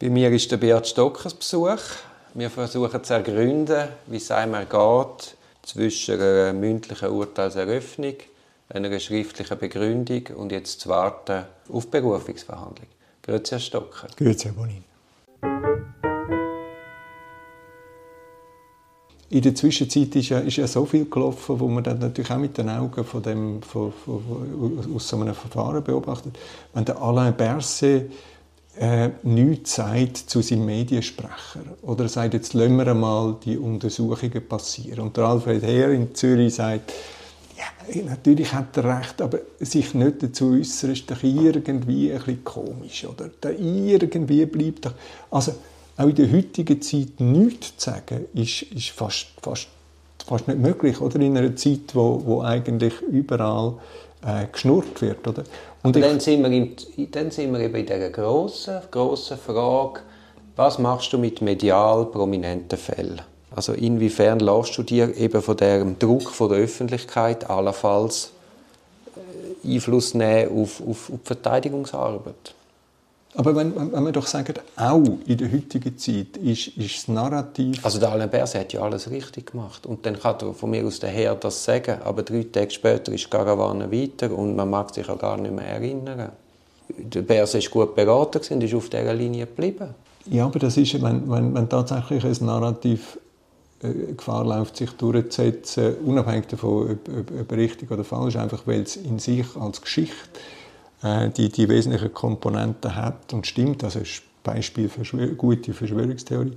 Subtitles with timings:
[0.00, 1.80] Bei mir ist der Beat Stockers Besuch.
[2.34, 8.14] Wir versuchen zu ergründen, wie es einmal geht zwischen einer mündlichen Urteilseröffnung,
[8.68, 12.86] einer schriftlichen Begründung und jetzt zu warten auf Berufungsverhandlung.
[13.22, 14.06] Grüezi, Herr Stocker.
[14.16, 14.84] Grüezi, Herr Bonin.
[19.30, 22.38] in der Zwischenzeit ist ja, ist ja so viel gelaufen, wo man dann natürlich auch
[22.38, 26.38] mit den Augen von dem, von, von, aus so einem Verfahren beobachtet.
[26.72, 28.10] Wenn der Alain Berset
[28.78, 31.60] äh, nichts sagt zu seinem Mediensprecher.
[31.82, 35.00] Oder sagt, jetzt lassen wir einmal die Untersuchungen passieren.
[35.00, 36.92] Und der Alfred Heer in Zürich sagt,
[37.56, 42.44] ja, natürlich hat er recht, aber sich nicht dazu äußern, ist doch irgendwie ein bisschen
[42.44, 43.04] komisch.
[43.04, 43.30] Oder?
[43.40, 44.94] Da irgendwie bleibt doch...
[45.30, 45.54] Also,
[45.96, 49.66] auch in der heutigen Zeit nichts zu sagen, ist, ist fast, fast,
[50.24, 51.00] fast nicht möglich.
[51.00, 51.18] Oder?
[51.18, 53.74] In einer Zeit, wo, wo eigentlich überall
[54.26, 55.26] äh, geschnurrt wird.
[55.26, 55.44] Oder?
[55.82, 60.00] Und Aber dann, sind wir im, dann sind wir eben in dieser grossen, grossen Frage,
[60.56, 63.22] was machst du mit medial prominenten Fällen?
[63.54, 68.32] Also inwiefern lässt du dir eben von dem Druck von der Öffentlichkeit allenfalls
[69.64, 72.54] äh, Einfluss nehmen auf, auf, auf die Verteidigungsarbeit?
[73.34, 77.84] Aber wenn, wenn wir doch sagen, auch in der heutigen Zeit ist, ist das Narrativ...
[77.84, 79.86] Also der Alain Berset hat ja alles richtig gemacht.
[79.86, 82.00] Und dann kann er von mir aus der Herr das sagen.
[82.02, 85.54] Aber drei Tage später ist die Karawane weiter und man mag sich auch gar nicht
[85.54, 86.32] mehr erinnern.
[86.88, 89.94] Der Berset war gut beraten und ist auf dieser Linie geblieben.
[90.26, 93.18] Ja, aber das ist, wenn, wenn, wenn tatsächlich ein Narrativ
[93.82, 98.82] äh, Gefahr läuft, sich durchzusetzen, unabhängig davon, ob, ob, ob richtig oder falsch, einfach weil
[98.82, 100.40] es in sich als Geschichte
[101.02, 104.06] die, die wesentlichen Komponenten hat und stimmt, also ein
[104.42, 106.56] Beispiel für gute Verschwörungstheorie,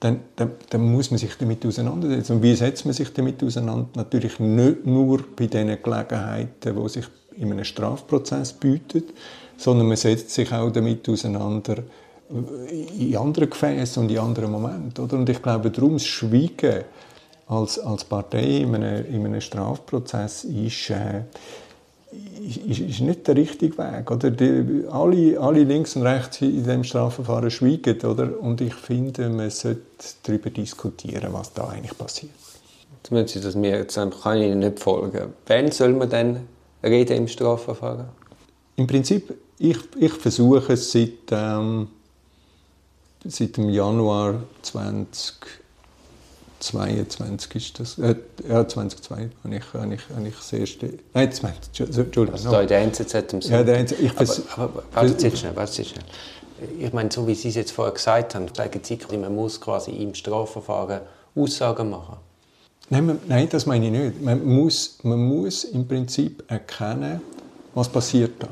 [0.00, 2.36] dann, dann, dann, muss man sich damit auseinandersetzen.
[2.36, 3.88] Und wie setzt man sich damit auseinander?
[3.96, 9.04] Natürlich nicht nur bei den Gelegenheiten, die sich in einem Strafprozess bieten,
[9.56, 11.82] sondern man setzt sich auch damit auseinander
[12.98, 15.04] in anderen Gefäßen und in anderen Momenten.
[15.04, 15.16] Oder?
[15.16, 16.84] Und ich glaube, darum das Schweigen
[17.48, 21.22] als, als Partei in einem, in einem Strafprozess ist, äh,
[22.10, 24.10] ist, ist nicht der richtige Weg.
[24.10, 24.30] Oder?
[24.30, 28.00] Die, alle, alle links und rechts in diesem Strafverfahren schweigen.
[28.04, 28.40] Oder?
[28.40, 29.82] Und ich finde, man sollte
[30.22, 32.32] darüber diskutieren, was da eigentlich passiert.
[32.96, 35.32] Jetzt müssen Sie das mir jetzt kann ich Ihnen nicht folgen.
[35.46, 36.40] Wann soll man denn
[36.82, 38.06] reden im Strafverfahren?
[38.76, 41.88] Im Prinzip, ich, ich versuche es seit, ähm,
[43.24, 45.34] seit dem Januar 20
[46.60, 47.98] 22 ist das.
[47.98, 48.16] Äh,
[48.48, 50.94] ja, 2002 habe ich, habe ich, habe ich das erste.
[51.14, 52.32] Nein, 20, Entschuldigung.
[52.32, 53.58] Also da in der NZZ im Sommer.
[53.58, 54.00] Ja, der NZZ.
[54.00, 56.04] Ich aber, aber warte jetzt schnell, warte schnell.
[56.80, 59.92] Ich meine, so wie Sie es jetzt vorher gesagt haben, sagen Sie, man muss quasi
[59.92, 61.02] im Strafverfahren
[61.36, 62.16] Aussagen machen.
[62.90, 64.22] Nein, man, nein, das meine ich nicht.
[64.22, 67.20] Man muss, man muss im Prinzip erkennen,
[67.74, 68.48] was passiert da.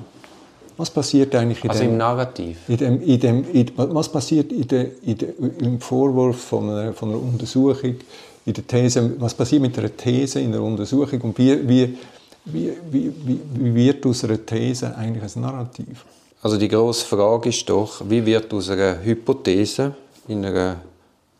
[0.76, 2.58] Was passiert eigentlich in also dem, im Narrativ?
[2.68, 5.28] In dem, in dem, in, was passiert in der, in der,
[5.60, 7.96] im Vorwurf von einer, von einer Untersuchung,
[8.44, 11.98] in der These, was passiert mit einer These in der Untersuchung und wie, wie,
[12.44, 13.12] wie, wie,
[13.54, 16.04] wie wird aus einer These eigentlich ein Narrativ?
[16.42, 19.94] Also die grosse Frage ist doch, wie wird aus einer Hypothese,
[20.28, 20.76] in einer,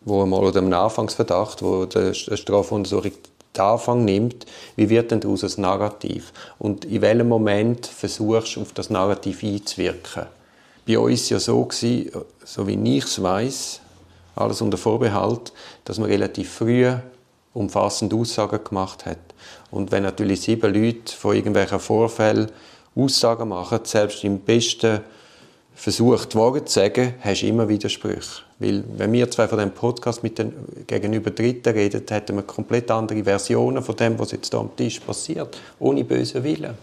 [0.00, 3.12] wo einmal oder einem Anfangsverdacht, wo die Strafuntersuchung
[3.58, 4.46] Anfang nimmt,
[4.76, 6.32] wie wird denn daraus ein Narrativ?
[6.58, 10.26] Und in welchem Moment versuchst du, auf das Narrativ einzuwirken?
[10.86, 12.10] Bei uns war ja so, gewesen,
[12.44, 13.80] so wie ich es weiss,
[14.34, 15.52] alles unter Vorbehalt,
[15.84, 16.92] dass man relativ früh
[17.54, 19.18] umfassende Aussagen gemacht hat.
[19.70, 22.50] Und wenn natürlich sieben Leute von irgendwelchen Vorfällen
[22.94, 25.00] Aussagen machen, selbst im besten
[25.74, 28.45] Versuch, die Wahrheit zu sagen, hast du immer Widersprüche.
[28.58, 30.52] Weil, wenn wir zwei von dem Podcast mit den
[30.86, 34.98] gegenüber Dritten reden, hätten wir komplett andere Versionen von dem, was jetzt hier am Tisch
[35.00, 36.74] passiert, ohne bösen Willen.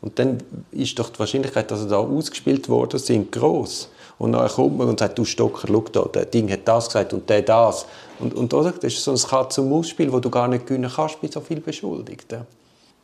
[0.00, 0.38] Und dann
[0.70, 3.88] ist doch die Wahrscheinlichkeit, dass er da ausgespielt worden sind, groß.
[4.18, 7.12] Und dann kommt man und sagt, du Stocker, schau da, der Ding hat das gesagt
[7.12, 7.86] und der das.
[8.18, 11.40] Und, und das ist so ein Katz-und-Maus-Spiel, wo du gar nicht gewinnen kannst bei so
[11.40, 12.42] vielen Beschuldigten.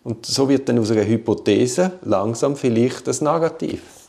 [0.03, 4.03] Und so wird dann aus einer Hypothese langsam vielleicht das Narrativ.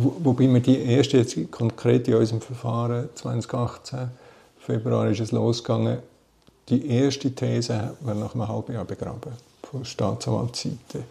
[0.00, 4.10] Wobei wir die erste jetzt konkret in unserem Verfahren 2018,
[4.60, 5.98] Februar ist es losgegangen,
[6.68, 9.32] die erste These hat man nach einem halben Jahr begraben,
[9.68, 11.02] von Staatsanwaltsseite.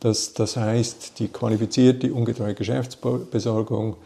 [0.00, 3.96] Das, das heißt, die qualifizierte ungetreue Geschäftsbesorgung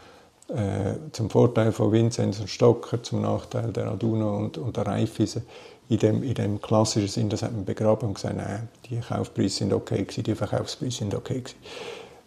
[0.49, 5.41] äh, zum Vorteil von Vinzenz und Stocker, zum Nachteil der Aduna und, und der Raiffeisen,
[5.89, 9.57] in dem, in dem klassischen Sinn, das hat man begraben und gesagt, nein, die Kaufpreise
[9.57, 11.41] sind okay die Verkaufspreise sind okay.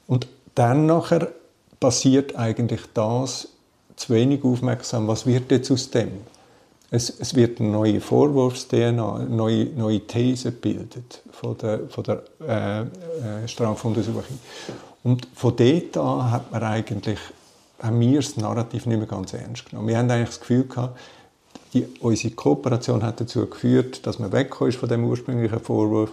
[0.09, 0.27] Und
[0.57, 1.29] dann nachher
[1.83, 3.49] passiert eigentlich das
[3.97, 5.09] zu wenig aufmerksam.
[5.09, 6.13] Was wird jetzt aus dem?
[6.93, 12.23] Es, es wird eine neue Vorwurfs-DNA, eine neue, neue These gebildet von der, von der
[12.47, 14.39] äh, äh, Strafuntersuchung.
[15.03, 17.19] Und von dort an hat man eigentlich
[17.83, 19.89] haben wir das Narrativ nicht mehr ganz ernst genommen.
[19.89, 20.97] Wir haben eigentlich das Gefühl gehabt,
[21.75, 26.13] die, unsere Kooperation hat dazu geführt, dass man weggekommen ist von dem ursprünglichen Vorwurf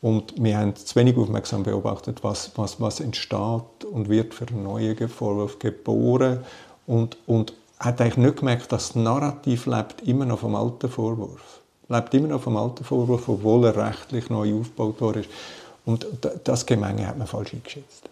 [0.00, 4.62] und wir haben zu wenig aufmerksam beobachtet, was, was, was entsteht und wird für einen
[4.62, 6.44] neuen Vorwurf geboren
[6.86, 11.60] und, und hat eigentlich nicht gemerkt, dass das Narrativ lebt immer noch vom alten Vorwurf.
[11.88, 15.30] Lebt immer noch vom alten Vorwurf, obwohl er rechtlich neu aufgebaut worden ist.
[15.84, 16.06] Und
[16.44, 18.08] das Gemenge hat man falsch eingeschätzt.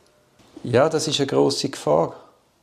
[0.64, 2.14] Ja, das ist eine große Gefahr.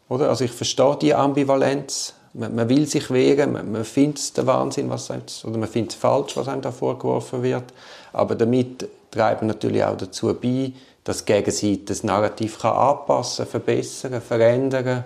[0.10, 0.30] Oder?
[0.30, 2.14] Also ich verstehe die Ambivalenz.
[2.34, 5.92] Man, man will sich wehren, man, man findet der Wahnsinn, was einem, oder man findet
[5.92, 7.66] es falsch, was einem da vorgeworfen wird.
[8.12, 10.74] Aber damit treiben natürlich auch dazu bei,
[11.04, 15.04] dass Gegenseite das Narrativ kann anpassen, verbessern, verändern.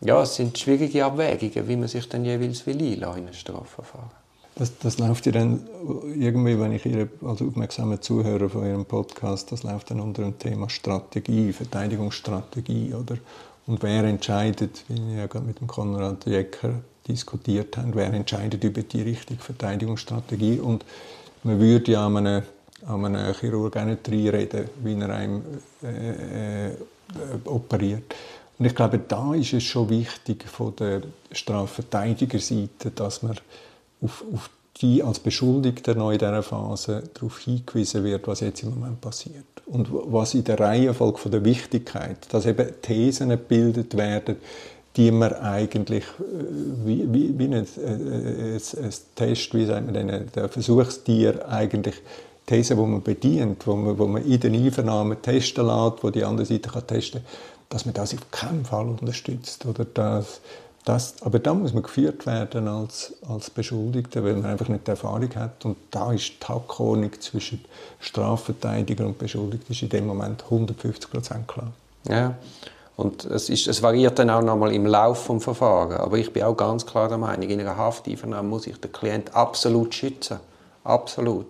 [0.00, 4.10] Ja, es sind schwierige Abwägungen, wie man sich dann jeweils will in ein Strafverfahren.
[4.56, 5.66] Das, das läuft ja dann
[6.14, 10.38] irgendwie, wenn ich Ihre als aufmerksame Zuhörer von Ihrem Podcast, das läuft dann unter dem
[10.38, 13.16] Thema Strategie, Verteidigungsstrategie, oder?
[13.66, 16.74] Und wer entscheidet, wie wir ja gerade mit dem Konrad Jäcker
[17.08, 20.60] diskutiert haben, wer entscheidet über die richtige Verteidigungsstrategie?
[20.60, 20.84] Und
[21.42, 22.42] man würde ja einem,
[22.86, 25.42] an einem Chirurg nicht reinreden, wie er einem
[25.82, 26.72] äh, äh,
[27.44, 28.14] operiert.
[28.58, 31.02] Und ich glaube, da ist es schon wichtig von der
[31.32, 33.36] Strafverteidigerseite, dass man
[34.00, 34.50] auf, auf
[34.80, 39.44] die als Beschuldigter noch in dieser Phase darauf hingewiesen wird, was jetzt im Moment passiert.
[39.66, 44.36] Und was in der Reihenfolge von der Wichtigkeit, dass eben Thesen gebildet werden,
[44.96, 49.94] die man eigentlich äh, wie, wie, wie ein, ein, ein, ein Test, wie sagt man
[49.94, 51.96] denn, der Versuchstier eigentlich
[52.46, 56.24] Thesen, die man bedient, wo man, wo man in den Einvernahmen testen lässt, wo die
[56.24, 57.30] andere Seite kann testen kann,
[57.70, 60.40] dass man das auf keinen Fall unterstützt oder dass
[60.84, 64.90] das, aber da muss man geführt werden als, als Beschuldigter, weil man einfach nicht die
[64.90, 65.64] Erfahrung hat.
[65.64, 67.64] Und da ist die Hackordnung zwischen
[68.00, 71.72] Strafverteidiger und Beschuldigter ist in dem Moment 150 Prozent klar.
[72.06, 72.34] Ja,
[72.96, 75.98] und es, ist, es variiert dann auch nochmal im Lauf des Verfahrens.
[75.98, 79.34] Aber ich bin auch ganz klar der Meinung, in einer Hafteinvernahme muss ich den Klient
[79.34, 80.38] absolut schützen.
[80.84, 81.46] Absolut.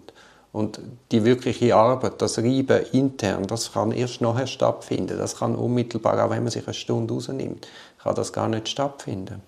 [0.54, 0.78] Und
[1.10, 5.18] die wirkliche Arbeit, das Reiben intern, das kann erst nachher stattfinden.
[5.18, 7.66] Das kann unmittelbar, auch wenn man sich eine Stunde rausnimmt,
[8.00, 9.42] kann das gar nicht stattfinden.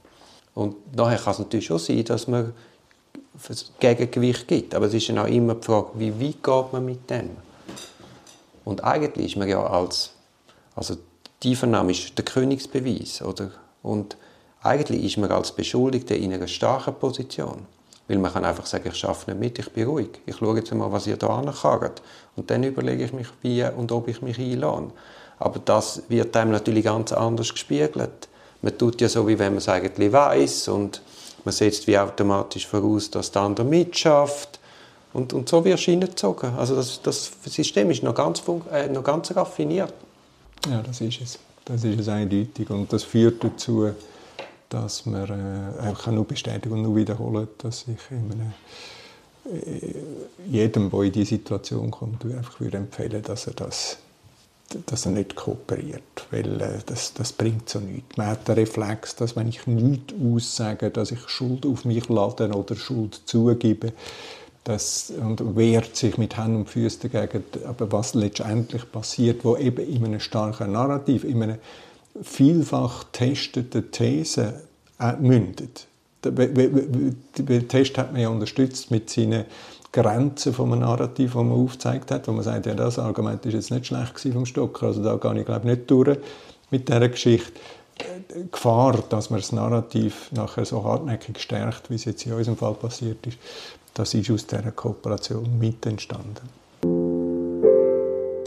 [0.52, 2.54] Und nachher kann es natürlich schon sein, dass man
[3.78, 4.74] Gegengewicht gibt.
[4.74, 7.30] Aber es ist dann auch immer die Frage, wie weit geht man mit dem?
[8.64, 10.10] Und eigentlich ist man ja als,
[10.74, 10.96] also
[11.44, 13.52] die Vernahme ist der Königsbeweis, oder?
[13.80, 14.16] Und
[14.60, 17.64] eigentlich ist man als Beschuldigter in einer starken Position.
[18.08, 20.10] Weil man kann einfach sagen, ich schaffe nicht mit, ich bin ruhig.
[20.26, 22.02] Ich schaue jetzt mal, was ihr da ankarrt.
[22.36, 24.90] Und dann überlege ich mich, wie und ob ich mich einlade.
[25.38, 28.28] Aber das wird einem natürlich ganz anders gespiegelt.
[28.62, 31.02] Man tut ja so, wie wenn man es eigentlich weiß und
[31.44, 34.58] man setzt wie automatisch voraus, dass der andere mitschafft.
[35.12, 36.54] Und, und so wirst du hineingezogen.
[36.56, 38.42] Also das, das System ist noch ganz,
[38.72, 39.92] äh, noch ganz raffiniert.
[40.68, 41.38] Ja, das ist es.
[41.64, 42.68] Das ist es eindeutig.
[42.70, 43.90] Und das führt dazu,
[44.68, 48.52] dass man äh, einfach nur bestätigen und nur wiederholen, dass ich einem,
[49.44, 49.94] äh,
[50.48, 53.98] jedem, der in diese Situation kommt, einfach würde empfehlen, dass er das
[54.86, 58.16] dass er nicht kooperiert, weil äh, das, das bringt so nichts.
[58.16, 62.50] Man hat den Reflex, dass wenn ich nichts aussage, dass ich Schuld auf mich lade
[62.50, 63.92] oder Schuld zugebe,
[64.64, 67.44] das, und wehrt sich mit Händen und Füßen dagegen.
[67.66, 71.58] Aber was letztendlich passiert, wo eben in einem starken Narrativ, in einer
[72.22, 74.62] vielfach testete These
[74.98, 75.86] äh, mündet.
[76.24, 79.44] Den Test hat man ja unterstützt mit seinen
[79.92, 83.70] Grenzen vom Narrativ, das man aufgezeigt hat, wo man sagt, ja, das Argument ist jetzt
[83.70, 86.18] nicht schlecht vom Stocker, also da gehe ich glaube nicht durch
[86.70, 87.52] mit dieser Geschichte.
[88.34, 92.58] Die Gefahr, dass man das Narrativ nachher so hartnäckig stärkt, wie es jetzt in unserem
[92.58, 93.38] Fall passiert ist,
[93.94, 96.46] das ist aus dieser Kooperation mit entstanden.